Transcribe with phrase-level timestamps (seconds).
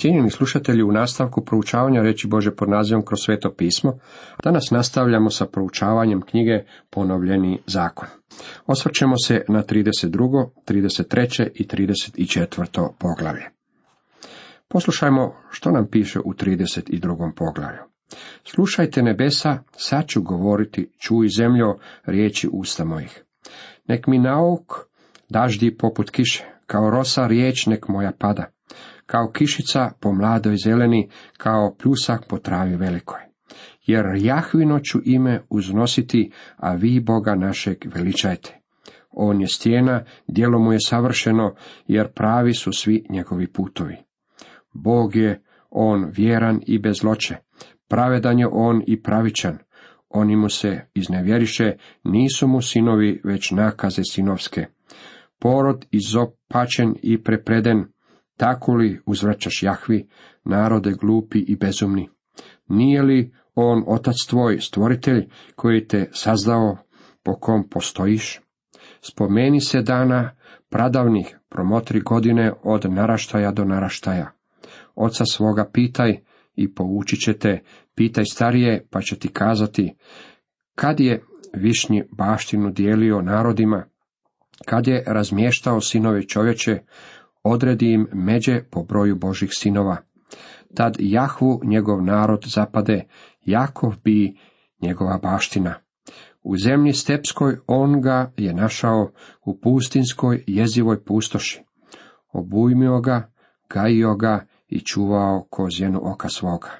[0.00, 3.98] Cijenjeni slušatelji, u nastavku proučavanja reći Bože pod nazivom kroz sveto pismo,
[4.44, 8.08] danas nastavljamo sa proučavanjem knjige Ponovljeni zakon.
[8.66, 11.48] Osvrćemo se na 32., 33.
[11.54, 12.88] i 34.
[12.98, 13.44] poglavlje.
[14.68, 17.32] Poslušajmo što nam piše u 32.
[17.36, 17.80] poglavlju.
[18.44, 23.24] Slušajte nebesa, sad ću govoriti, čuj zemljo, riječi usta mojih.
[23.88, 24.72] Nek mi nauk
[25.28, 28.57] daždi poput kiše, kao rosa riječ nek moja pada
[29.08, 33.20] kao kišica po mladoj zeleni, kao pljusak po travi velikoj.
[33.86, 38.60] Jer Jahvino ću ime uznositi, a vi Boga našeg veličajte.
[39.10, 41.54] On je stijena, djelo mu je savršeno,
[41.86, 43.96] jer pravi su svi njegovi putovi.
[44.72, 47.36] Bog je on vjeran i bez loče,
[47.88, 49.58] pravedan je on i pravičan.
[50.08, 51.72] Oni mu se iznevjeriše,
[52.04, 54.66] nisu mu sinovi, već nakaze sinovske.
[55.38, 57.84] Porod izopačen i prepreden,
[58.38, 60.08] tako li uzvraćaš Jahvi,
[60.44, 62.08] narode glupi i bezumni?
[62.68, 66.76] Nije li on otac tvoj, stvoritelj, koji te sazdao,
[67.22, 68.40] po kom postojiš?
[69.00, 70.30] Spomeni se dana
[70.70, 74.30] pradavnih, promotri godine od naraštaja do naraštaja.
[74.94, 76.18] Oca svoga pitaj
[76.54, 77.62] i poučit će te,
[77.94, 79.94] pitaj starije, pa će ti kazati,
[80.74, 81.22] kad je
[81.54, 83.84] višnji baštinu dijelio narodima,
[84.66, 86.78] kad je razmještao sinove čovječe,
[87.42, 89.96] odredi im međe po broju Božih sinova.
[90.74, 93.04] Tad Jahvu njegov narod zapade,
[93.44, 94.36] Jakov bi
[94.82, 95.74] njegova baština.
[96.42, 99.10] U zemlji stepskoj on ga je našao
[99.44, 101.62] u pustinskoj jezivoj pustoši.
[102.32, 103.30] Obujmio ga,
[103.70, 106.70] gajio ga i čuvao kozjenu oka svoga.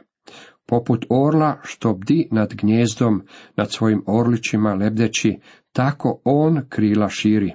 [0.66, 3.22] Poput orla što bdi nad gnjezdom,
[3.56, 5.40] nad svojim orlićima lebdeći,
[5.72, 7.54] tako on krila širi.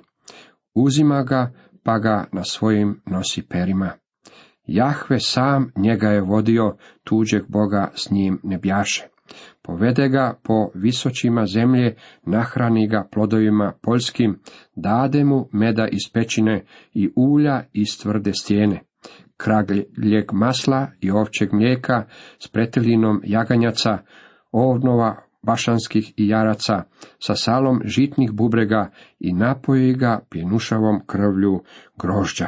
[0.74, 3.92] Uzima ga pa ga na svojim nosi perima.
[4.66, 9.08] Jahve sam njega je vodio, tuđeg Boga s njim ne bjaše.
[9.62, 14.40] Povede ga po visočima zemlje, nahrani ga plodovima poljskim,
[14.76, 18.80] dade mu meda iz pećine i ulja iz tvrde stijene,
[19.38, 22.06] kragljeg masla i ovčeg mlijeka
[22.40, 23.98] s pretelinom jaganjaca,
[24.52, 26.84] ovnova bašanskih i jaraca,
[27.20, 31.64] sa salom žitnih bubrega i napoji ga pjenušavom krvlju
[31.98, 32.48] grožđa.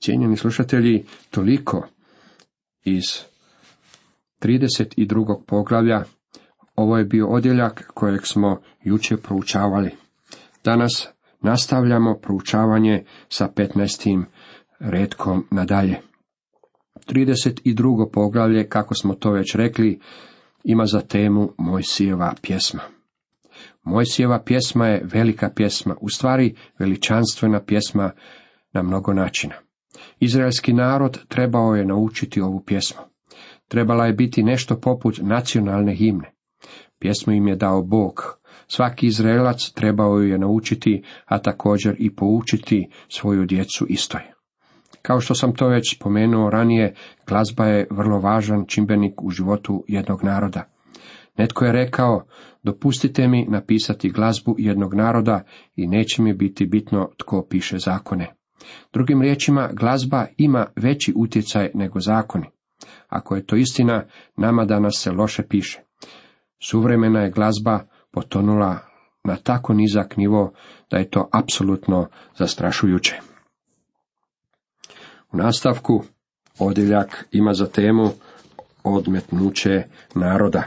[0.00, 1.86] Cijenjeni slušatelji, toliko
[2.84, 3.04] iz
[4.42, 5.42] 32.
[5.46, 6.02] poglavlja,
[6.76, 9.90] ovo je bio odjeljak kojeg smo jučer proučavali.
[10.64, 11.08] Danas
[11.40, 14.24] nastavljamo proučavanje sa 15.
[14.78, 16.00] redkom nadalje.
[17.06, 18.10] 32.
[18.12, 20.00] poglavlje, kako smo to već rekli,
[20.64, 22.80] ima za temu Mojsijeva pjesma.
[23.82, 28.10] Mojsijeva pjesma je velika pjesma, u stvari veličanstvena pjesma
[28.72, 29.54] na mnogo načina.
[30.20, 33.00] Izraelski narod trebao je naučiti ovu pjesmu.
[33.68, 36.32] Trebala je biti nešto poput nacionalne himne.
[36.98, 38.38] Pjesmu im je dao Bog.
[38.66, 44.20] Svaki Izraelac trebao ju je naučiti, a također i poučiti svoju djecu istoj.
[45.02, 46.94] Kao što sam to već spomenuo ranije,
[47.26, 50.64] glazba je vrlo važan čimbenik u životu jednog naroda.
[51.38, 52.24] Netko je rekao,
[52.62, 55.44] dopustite mi napisati glazbu jednog naroda
[55.76, 58.34] i neće mi biti bitno tko piše zakone.
[58.92, 62.46] Drugim riječima, glazba ima veći utjecaj nego zakoni.
[63.08, 64.04] Ako je to istina,
[64.36, 65.80] nama danas se loše piše.
[66.64, 67.80] Suvremena je glazba
[68.10, 68.78] potonula
[69.24, 70.52] na tako nizak nivo
[70.90, 72.08] da je to apsolutno
[72.38, 73.31] zastrašujuće.
[75.32, 76.04] U nastavku
[76.58, 78.10] odjeljak ima za temu
[78.84, 79.84] odmetnuće
[80.14, 80.62] naroda.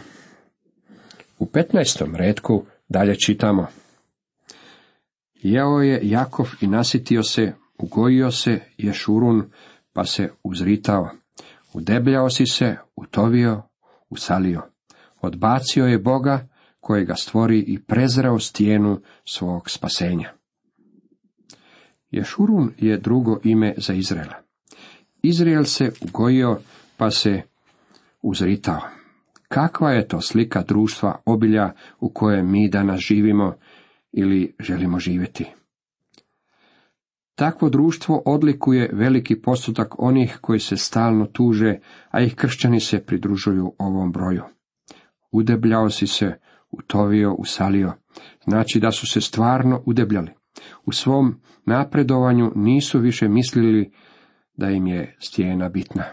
[1.39, 2.15] U 15.
[2.15, 3.67] redku dalje čitamo.
[5.33, 9.51] Jeo je Jakov i nasitio se, ugojio se Ješurun,
[9.93, 11.09] pa se uzritao.
[11.73, 13.61] Udebljao si se, utovio,
[14.09, 14.61] usalio.
[15.21, 16.47] Odbacio je Boga,
[16.79, 20.33] kojega stvori i prezrao stijenu svog spasenja.
[22.11, 24.44] Ješurun je drugo ime za Izraela.
[25.27, 26.59] Izrael se ugojio
[26.97, 27.41] pa se
[28.21, 28.81] uzritao.
[29.47, 33.55] Kakva je to slika društva obilja u kojem mi danas živimo
[34.11, 35.45] ili želimo živjeti?
[37.35, 41.79] Takvo društvo odlikuje veliki postotak onih koji se stalno tuže,
[42.09, 44.43] a ih kršćani se pridružuju ovom broju.
[45.31, 46.33] Udebljao si se,
[46.71, 47.93] utovio, usalio.
[48.43, 50.31] Znači da su se stvarno udebljali.
[50.85, 53.91] U svom napredovanju nisu više mislili
[54.57, 56.03] da im je stijena bitna.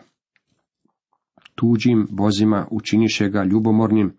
[1.54, 4.16] Tuđim bozima učiniše ga ljubomornim,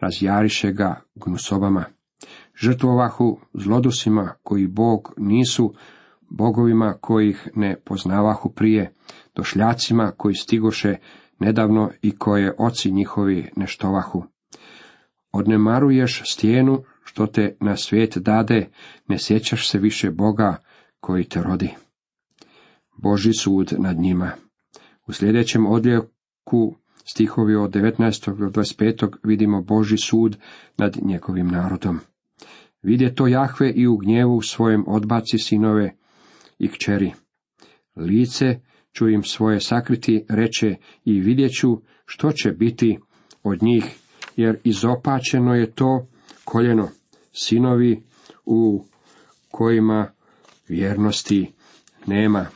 [0.00, 1.84] razjariše ga gnusobama.
[2.54, 5.74] Žrtvovahu zlodosima koji Bog nisu
[6.30, 8.94] bogovima kojih ne poznavahu prije,
[9.34, 10.96] došljacima koji stigoše
[11.38, 14.24] nedavno i koje oci njihovi neštovahu.
[15.32, 18.68] Odnemaruješ stijenu što te na svijet dade,
[19.08, 20.56] ne sjećaš se više Boga
[21.00, 21.74] koji te rodi.
[22.96, 24.30] Boži sud nad njima.
[25.06, 28.38] U sljedećem odljeku stihovi od 19.
[28.38, 29.16] do 25.
[29.22, 30.36] vidimo Boži sud
[30.76, 32.00] nad njegovim narodom.
[32.82, 35.94] Vidje to Jahve i u gnjevu svojem odbaci sinove
[36.58, 37.12] i kćeri.
[37.96, 38.60] Lice
[38.92, 42.98] ću im svoje sakriti, reče, i vidjet ću što će biti
[43.42, 43.84] od njih,
[44.36, 46.06] jer izopačeno je to
[46.44, 46.88] koljeno,
[47.32, 48.02] sinovi
[48.44, 48.84] u
[49.50, 50.10] kojima
[50.68, 51.52] vjernosti
[52.06, 52.46] nema.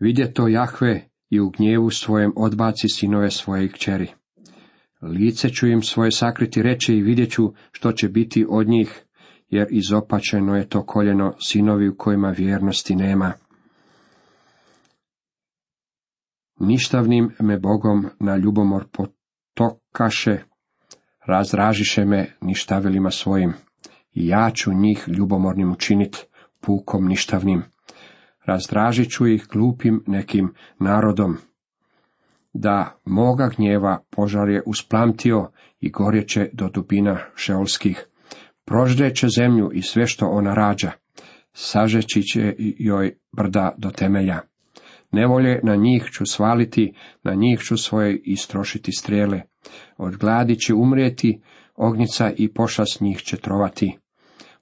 [0.00, 4.08] Vidje to Jahve i u gnjevu svojem odbaci sinove svoje kćeri.
[5.02, 9.04] Lice ću im svoje sakriti reče i vidjet ću što će biti od njih,
[9.48, 13.32] jer izopačeno je to koljeno sinovi u kojima vjernosti nema.
[16.60, 20.38] Ništavnim me Bogom na ljubomor potokaše,
[21.26, 23.52] razražiše me ništavilima svojim,
[24.12, 26.26] i ja ću njih ljubomornim učinit,
[26.60, 27.62] pukom ništavnim.
[28.48, 31.36] Razdražit ću ih glupim nekim narodom,
[32.52, 35.50] da moga gnjeva požar je usplamtio
[35.80, 38.06] i gorjeće do dubina šeolskih.
[38.64, 40.92] Proždeće zemlju i sve što ona rađa,
[41.52, 44.40] sažeći će joj brda do temelja.
[45.12, 49.42] Nevolje na njih ću svaliti, na njih ću svoje istrošiti strele.
[49.96, 51.40] Od gladi će umrijeti,
[51.74, 53.98] ognjica i pošast njih će trovati.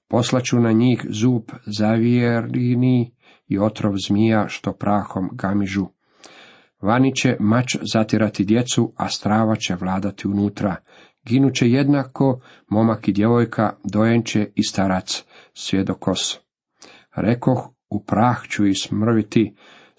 [0.08, 3.15] Poslaću na njih zub zavjerini
[3.48, 5.86] i otrov zmija što prahom gamižu.
[6.82, 10.76] Vani će mač zatirati djecu, a strava će vladati unutra.
[11.24, 16.38] Ginuće jednako momak i djevojka, dojenče i starac, svjedokos.
[17.16, 19.54] Rekoh, u prah ću smrviti,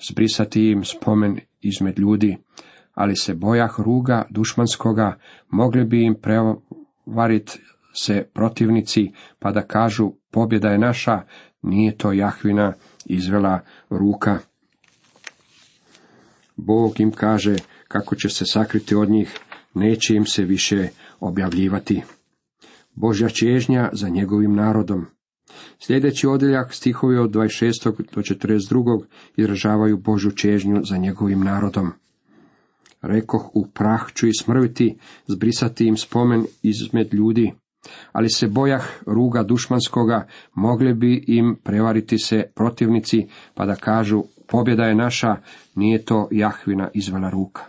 [0.10, 2.38] zbrisati im spomen izmed ljudi,
[2.94, 5.18] ali se bojah ruga dušmanskoga,
[5.50, 7.60] mogli bi im prevarit
[7.94, 11.22] se protivnici, pa da kažu, pobjeda je naša,
[11.62, 12.74] nije to Jahvina
[13.10, 13.60] izvela
[13.90, 14.40] ruka.
[16.56, 17.56] Bog im kaže
[17.88, 19.40] kako će se sakriti od njih,
[19.74, 20.88] neće im se više
[21.20, 22.04] objavljivati.
[22.96, 25.06] Božja čežnja za njegovim narodom.
[25.80, 27.84] Sljedeći odjeljak stihovi od 26.
[28.16, 29.04] do 42.
[29.38, 31.92] izražavaju Božju čežnju za njegovim narodom.
[33.02, 37.54] Rekoh, u prah ću i smrviti, zbrisati im spomen izmed ljudi,
[38.12, 44.84] ali se bojah ruga dušmanskoga, mogli bi im prevariti se protivnici, pa da kažu, pobjeda
[44.84, 45.36] je naša,
[45.76, 47.64] nije to Jahvina izvela ruka.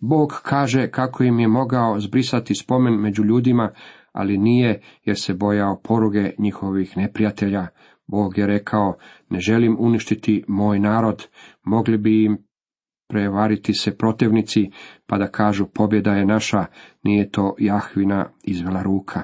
[0.00, 3.70] Bog kaže kako im je mogao zbrisati spomen među ljudima,
[4.12, 7.66] ali nije jer se bojao poruge njihovih neprijatelja.
[8.06, 8.96] Bog je rekao,
[9.30, 11.26] ne želim uništiti moj narod,
[11.62, 12.38] mogli bi im
[13.08, 14.70] prevariti se protivnici,
[15.06, 16.64] pa da kažu pobjeda je naša,
[17.02, 19.22] nije to Jahvina izvela ruka.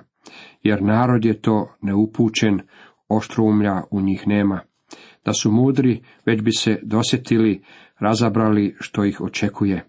[0.62, 2.60] Jer narod je to neupućen,
[3.08, 4.60] oštroumlja u njih nema.
[5.24, 7.62] Da su mudri, već bi se dosjetili,
[7.98, 9.84] razabrali što ih očekuje.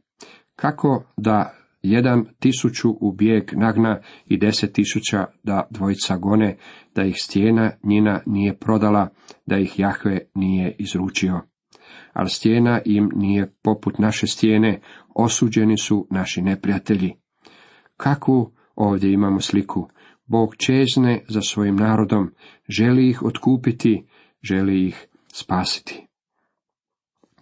[0.56, 6.57] Kako da jedan tisuću u bijeg nagna i deset tisuća da dvojica gone,
[6.95, 9.10] da ih stijena njina nije prodala,
[9.45, 11.42] da ih Jahve nije izručio.
[12.13, 14.82] Ali stijena im nije poput naše stijene,
[15.15, 17.13] osuđeni su naši neprijatelji.
[17.98, 19.89] Kakvu ovdje imamo sliku?
[20.27, 22.31] Bog čezne za svojim narodom,
[22.69, 24.05] želi ih otkupiti,
[24.43, 26.07] želi ih spasiti.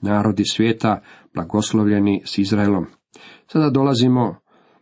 [0.02, 1.02] Narodi svijeta
[1.34, 2.86] blagoslovljeni s Izraelom.
[3.48, 4.36] Sada dolazimo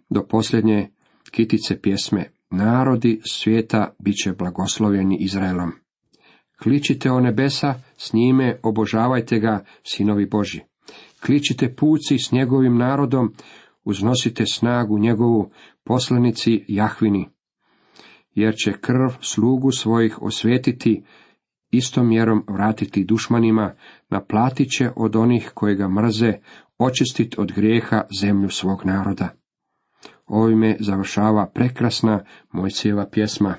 [0.10, 0.90] do posljednje
[1.32, 2.32] kitice pjesme.
[2.52, 5.72] Narodi svijeta bit će blagoslovljeni Izraelom.
[6.64, 10.60] Kličite o nebesa, s njime obožavajte ga, sinovi Boži.
[11.26, 13.34] Kličite puci s njegovim narodom,
[13.84, 15.52] uznosite snagu njegovu,
[15.84, 17.30] poslanici Jahvini.
[18.36, 21.04] Jer će krv slugu svojih osvetiti,
[21.72, 23.74] istom mjerom vratiti dušmanima,
[24.10, 26.34] naplatit će od onih koji ga mrze,
[26.78, 29.30] očistit od grijeha zemlju svog naroda.
[30.28, 33.56] Ovime završava prekrasna Mojsijeva pjesma.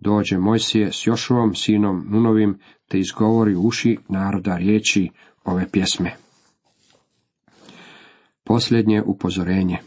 [0.00, 2.58] Dođe Mojsije s Jošuvom, sinom Nunovim,
[2.88, 5.10] te izgovori uši naroda riječi
[5.44, 6.16] ove pjesme.
[8.44, 9.78] Posljednje upozorenje.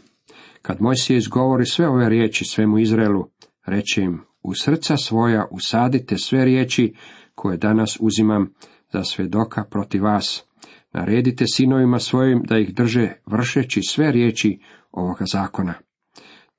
[0.68, 3.30] Kad Mojsije izgovori sve ove riječi svemu Izraelu,
[3.66, 6.94] reče im, u srca svoja usadite sve riječi
[7.34, 8.54] koje danas uzimam
[8.92, 10.44] za svjedoka protiv vas.
[10.92, 14.60] Naredite sinovima svojim da ih drže vršeći sve riječi
[14.90, 15.74] ovoga zakona.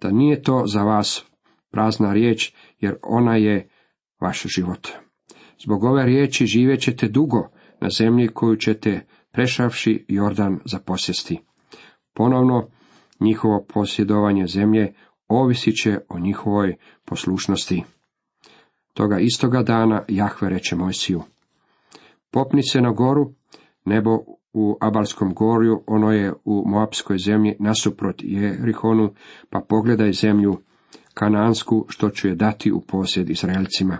[0.01, 1.25] Da nije to za vas
[1.71, 3.69] prazna riječ, jer ona je
[4.21, 4.87] vaš život.
[5.63, 7.49] Zbog ove riječi živjet ćete dugo
[7.81, 11.39] na zemlji koju ćete prešavši Jordan zaposjesti.
[12.13, 12.69] Ponovno,
[13.19, 14.93] njihovo posjedovanje zemlje
[15.27, 17.83] ovisit će o njihovoj poslušnosti.
[18.93, 21.21] Toga istoga dana Jahve reče Mojsiju.
[22.31, 23.33] Popni se na goru,
[23.85, 24.17] nebo
[24.53, 29.13] u Abalskom gorju, ono je u Moabskoj zemlji nasuprot Jerihonu,
[29.49, 30.57] pa pogledaj zemlju
[31.13, 33.97] kanansku što ću je dati u posjed Izraelcima.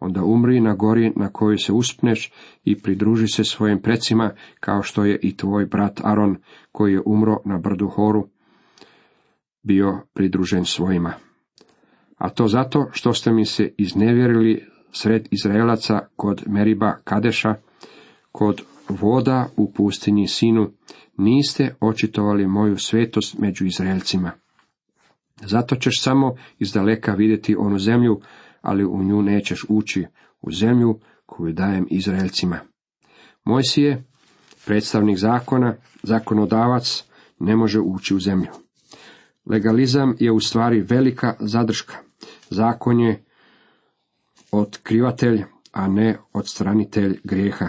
[0.00, 2.32] Onda umri na gori na kojoj se uspneš
[2.64, 6.36] i pridruži se svojim precima, kao što je i tvoj brat Aron,
[6.72, 8.28] koji je umro na brdu Horu,
[9.66, 11.12] bio pridružen svojima.
[12.18, 17.54] A to zato što ste mi se iznevjerili sred Izraelaca kod Meriba Kadeša,
[18.32, 20.70] kod voda u pustinji Sinu,
[21.18, 24.30] niste očitovali moju svetost među Izraelcima.
[25.40, 28.20] Zato ćeš samo iz daleka vidjeti onu zemlju,
[28.60, 30.06] ali u nju nećeš ući,
[30.42, 32.58] u zemlju koju dajem Izraelcima.
[33.44, 34.04] Mojsije,
[34.66, 37.04] predstavnik zakona, zakonodavac,
[37.38, 38.65] ne može ući u zemlju.
[39.46, 41.94] Legalizam je u stvari velika zadrška.
[42.50, 43.24] Zakon je
[44.50, 47.68] otkrivatelj, a ne odstranitelj grijeha.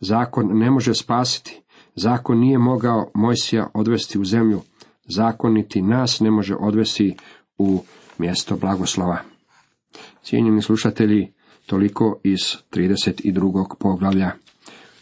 [0.00, 1.60] Zakon ne može spasiti.
[1.94, 4.60] Zakon nije mogao Mojsija odvesti u zemlju.
[5.04, 7.16] Zakon niti nas ne može odvesti
[7.58, 7.84] u
[8.18, 9.18] mjesto blagoslova.
[10.22, 11.32] Cijenjeni slušatelji,
[11.66, 12.40] toliko iz
[12.72, 13.74] 32.
[13.78, 14.30] poglavlja.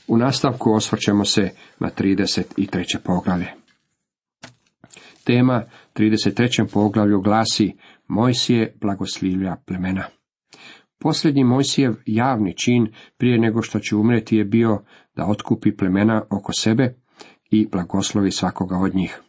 [0.08, 2.98] U nastavku osvrćemo se na 33.
[3.04, 3.61] poglavlje.
[5.24, 5.62] Tema
[5.94, 6.72] 33.
[6.72, 7.72] poglavlju glasi
[8.08, 10.04] Mojsije blagoslivlja plemena.
[10.98, 14.82] Posljednji Mojsijev javni čin prije nego što će umreti je bio
[15.16, 16.94] da otkupi plemena oko sebe
[17.50, 19.20] i blagoslovi svakoga od njih.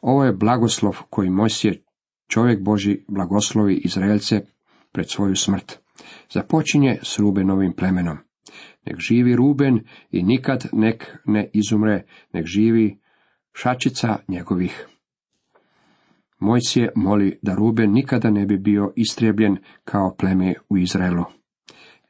[0.00, 1.82] Ovo je blagoslov koji Mojsije
[2.28, 4.40] čovjek Boži blagoslovi Izraelce
[4.92, 5.78] pred svoju smrt.
[6.30, 8.18] Započinje s Rubenovim plemenom.
[8.86, 9.80] Nek živi Ruben
[10.10, 12.98] i nikad nek ne izumre, nek živi
[13.52, 14.86] šačica njegovih.
[16.44, 21.24] Mojsije moli da Ruben nikada ne bi bio istrebljen kao pleme u Izraelu.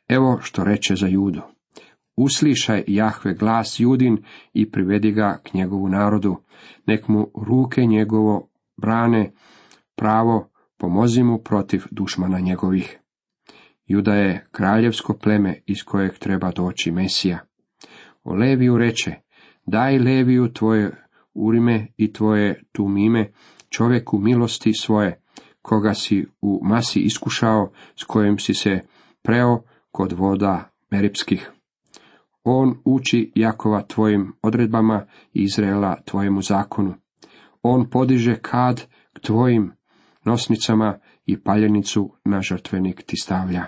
[0.08, 1.40] Evo što reče za Judu.
[2.16, 4.18] Uslišaj Jahve glas Judin
[4.52, 6.36] i privedi ga k njegovu narodu.
[6.86, 9.32] Nek mu ruke njegovo brane
[9.96, 12.98] pravo, pomozi mu protiv dušmana njegovih.
[13.86, 17.38] Juda je kraljevsko pleme iz kojeg treba doći Mesija.
[18.24, 19.14] O Leviju reče,
[19.66, 20.90] daj Leviju tvoje
[21.34, 23.32] urime i tvoje tumime,
[23.74, 25.20] čovjeku milosti svoje,
[25.62, 28.80] koga si u masi iskušao, s kojim si se
[29.22, 31.50] preo kod voda meripskih.
[32.44, 36.94] On uči Jakova tvojim odredbama i Izraela tvojemu zakonu.
[37.62, 39.72] On podiže kad k tvojim
[40.24, 43.64] nosnicama i paljenicu na žrtvenik ti stavlja.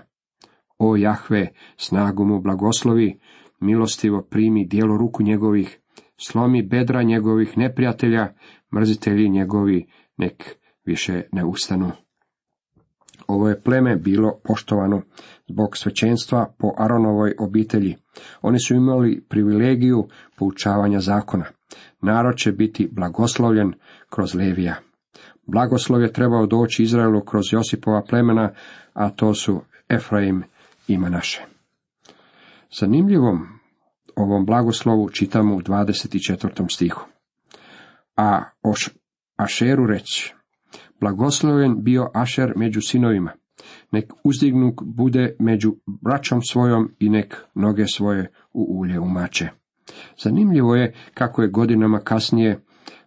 [0.79, 3.19] O Jahve, snagu mu blagoslovi,
[3.61, 5.81] milostivo primi dijelo ruku njegovih,
[6.17, 8.35] slomi bedra njegovih neprijatelja,
[8.75, 11.93] mrzitelji njegovi nek više ne ustanu.
[13.27, 15.03] Ovo je pleme bilo poštovano
[15.49, 17.97] zbog svećenstva po Aronovoj obitelji.
[18.43, 21.45] Oni su imali privilegiju poučavanja zakona.
[22.03, 23.73] Narod će biti blagoslovljen
[24.11, 24.75] kroz Levija.
[25.47, 28.53] Blagoslov je trebao doći Izraelu kroz Josipova plemena,
[28.93, 30.43] a to su Efraim
[30.89, 31.45] i Manaše.
[32.79, 33.47] Zanimljivom
[34.17, 36.75] ovom blagoslovu čitamo u 24.
[36.75, 37.16] stihu.
[38.17, 38.75] A o
[39.37, 40.35] Ašeru reći,
[41.01, 43.33] blagosloven bio Ašer među sinovima,
[43.93, 49.49] nek uzdignuk bude među braćom svojom i nek noge svoje u ulje umače.
[50.23, 52.61] Zanimljivo je kako je godinama kasnije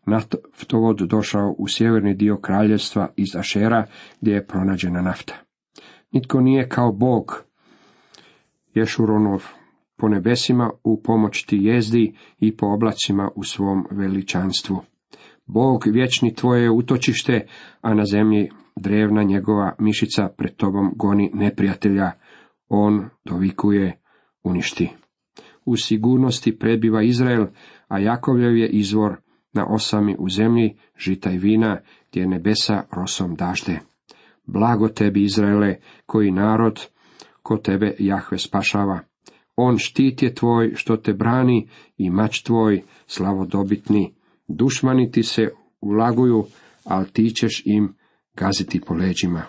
[0.06, 3.86] naftovod došao u sjeverni dio kraljevstva iz Ašera
[4.22, 5.34] gdje je pronađena nafta.
[6.12, 7.44] Nitko nije kao Bog,
[8.74, 9.44] Ješuronov,
[9.98, 14.82] po nebesima u pomoć ti jezdi i po oblacima u svom veličanstvu.
[15.54, 17.48] Bog vječni tvoje je utočište,
[17.82, 22.12] a na zemlji drevna njegova mišica pred tobom goni neprijatelja,
[22.68, 24.02] on dovikuje
[24.44, 24.90] uništi.
[25.66, 27.46] U sigurnosti prebiva Izrael,
[27.88, 29.16] a Jakovljev je izvor
[29.54, 31.80] na osami u zemlji, žita i vina,
[32.10, 33.80] gdje nebesa rosom dažde.
[34.46, 35.76] Blago tebi, Izraele,
[36.06, 36.88] koji narod,
[37.44, 39.00] ko tebe Jahve spašava.
[39.56, 44.19] On štit je tvoj, što te brani, i mač tvoj, slavodobitni.
[44.50, 45.50] Dušmani ti se
[45.82, 46.46] ulaguju,
[46.84, 47.96] ali ti ćeš im
[48.34, 49.44] gaziti po leđima.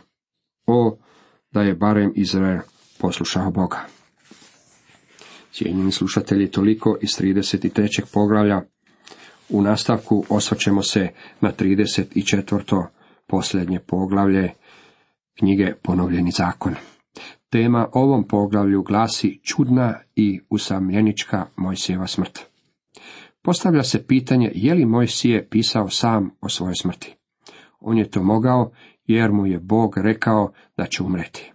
[0.67, 0.99] O,
[1.51, 2.59] da je barem Izrael
[2.99, 3.87] poslušao Boga.
[5.53, 8.03] Cijenjeni slušatelji, toliko iz 33.
[8.13, 8.63] poglavlja.
[9.49, 11.09] U nastavku osvrćemo se
[11.41, 12.87] na 34.
[13.27, 14.51] posljednje poglavlje
[15.39, 16.75] knjige Ponovljeni zakon.
[17.51, 22.50] Tema ovom poglavlju glasi čudna i usamljenička Mojsijeva smrt.
[23.43, 27.17] Postavlja se pitanje je li Mojsije pisao sam o svojoj smrti.
[27.81, 28.71] On je to mogao
[29.05, 31.53] jer mu je Bog rekao da će umreti.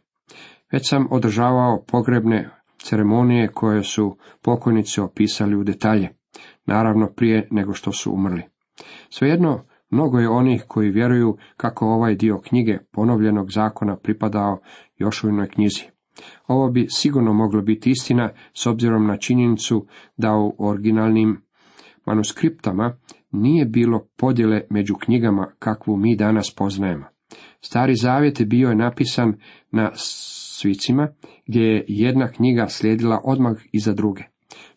[0.72, 6.10] Već sam održavao pogrebne ceremonije koje su pokojnici opisali u detalje,
[6.66, 8.42] naravno prije nego što su umrli.
[9.10, 14.60] Svejedno, mnogo je onih koji vjeruju kako ovaj dio knjige ponovljenog zakona pripadao
[14.98, 15.84] Jošujnoj knjizi.
[16.48, 19.88] Ovo bi sigurno moglo biti istina s obzirom na činjenicu
[20.18, 21.45] da u originalnim
[22.06, 22.98] manuskriptama
[23.32, 27.06] nije bilo podjele među knjigama kakvu mi danas poznajemo.
[27.62, 29.34] Stari zavjet bio je napisan
[29.72, 31.08] na svicima,
[31.48, 34.24] gdje je jedna knjiga slijedila odmah iza druge.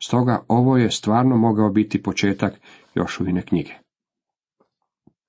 [0.07, 2.61] Stoga ovo je stvarno mogao biti početak
[2.95, 3.73] Jošuvine knjige.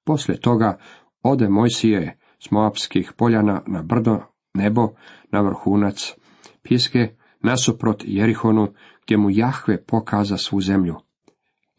[0.05, 0.77] Poslije toga
[1.23, 4.19] ode Mojsije s Moapskih poljana na brdo
[4.53, 4.89] nebo,
[5.31, 6.13] na vrhunac
[6.63, 10.95] Piske, nasuprot Jerihonu, gdje mu Jahve pokaza svu zemlju.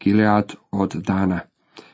[0.03, 1.39] Gilead od dana,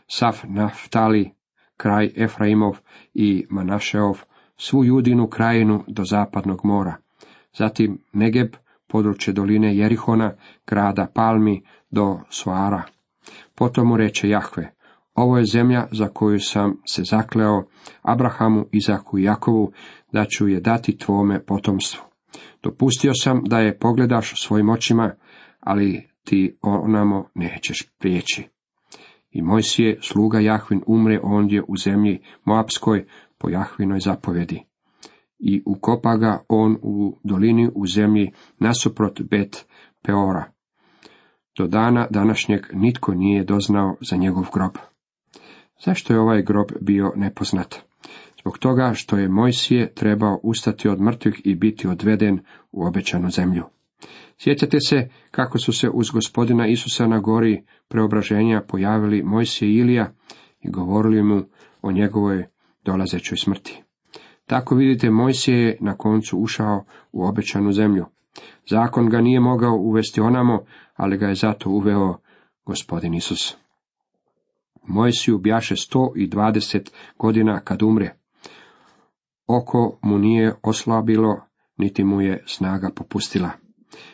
[0.07, 1.31] Saf Naftali,
[1.77, 2.77] kraj Efraimov
[3.13, 4.17] i Manašeov,
[4.57, 6.95] svu Judinu krajinu do zapadnog mora.
[7.57, 8.53] Zatim Negeb,
[8.87, 10.33] područje doline Jerihona,
[10.67, 12.83] grada Palmi do Soara.
[13.55, 14.71] Potom mu reče Jahve,
[15.15, 17.63] ovo je zemlja za koju sam se zakleo
[18.01, 19.71] Abrahamu, Izaku i Jakovu,
[20.11, 22.03] da ću je dati tvome potomstvu.
[22.63, 25.11] Dopustio sam da je pogledaš svojim očima,
[25.59, 28.47] ali ti onamo nećeš prijeći.
[29.31, 33.05] I Mojsije, sluga Jahvin, umre ondje u zemlji Moapskoj
[33.37, 34.63] po Jahvinoj zapovjedi.
[35.39, 39.65] I ukopa ga on u dolini u zemlji nasuprot Bet
[40.03, 40.51] Peora.
[41.57, 44.71] Do dana današnjeg nitko nije doznao za njegov grob.
[45.85, 47.75] Zašto je ovaj grob bio nepoznat?
[48.41, 52.39] Zbog toga što je Mojsije trebao ustati od mrtvih i biti odveden
[52.71, 53.63] u obećanu zemlju.
[54.39, 60.13] Sjećate se kako su se uz gospodina Isusa na gori preobraženja pojavili Mojsije i Ilija
[60.61, 61.43] i govorili mu
[61.81, 62.45] o njegovoj
[62.85, 63.83] dolazećoj smrti.
[64.45, 68.05] Tako vidite, Mojsije je na koncu ušao u obećanu zemlju.
[68.69, 72.17] Zakon ga nije mogao uvesti onamo, ali ga je zato uveo
[72.65, 73.57] gospodin Isus.
[74.87, 78.13] Mojsiju bjaše sto dvadeset godina kad umre.
[79.47, 81.41] Oko mu nije oslabilo,
[81.77, 83.66] niti mu je snaga popustila.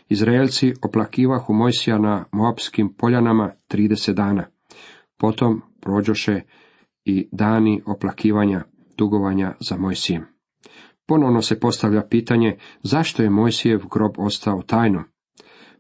[0.10, 4.46] Izraelci oplakivahu Mojsija na Moabskim poljanama trideset dana.
[5.18, 6.42] Potom prođoše
[7.06, 8.64] i dani oplakivanja,
[8.98, 10.26] dugovanja za Mojsijem.
[11.06, 15.04] Ponovno se postavlja pitanje zašto je Mojsijev grob ostao tajnom.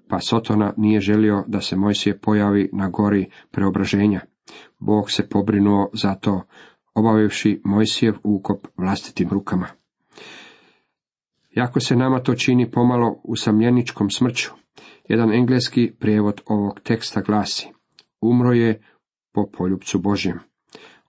[0.07, 4.21] Pa Sotona nije želio da se Mojsije pojavi na gori preobraženja.
[4.79, 6.41] Bog se pobrinuo za to,
[6.93, 9.67] obavivši Mojsijev ukop vlastitim rukama.
[11.55, 14.51] Jako se nama to čini pomalo u samljeničkom smrću.
[15.09, 17.67] Jedan engleski prijevod ovog teksta glasi
[18.21, 18.81] Umro je
[19.33, 20.39] po poljubcu Božjem.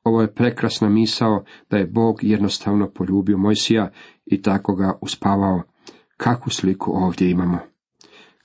[0.05, 3.91] Ovo je prekrasna misao da je Bog jednostavno poljubio Mojsija
[4.27, 5.63] i tako ga uspavao.
[6.17, 7.59] Kakvu sliku ovdje imamo?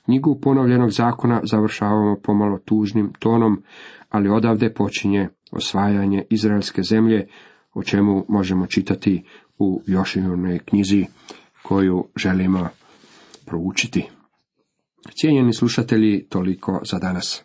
[0.05, 3.63] Knjigu ponovljenog zakona završavamo pomalo tužnim tonom,
[4.09, 7.27] ali odavde počinje osvajanje izraelske zemlje,
[7.73, 9.23] o čemu možemo čitati
[9.57, 11.05] u Jošinoj knjizi
[11.69, 12.69] koju želimo
[13.45, 14.09] proučiti.
[15.19, 17.43] Cijenjeni slušatelji, toliko za danas.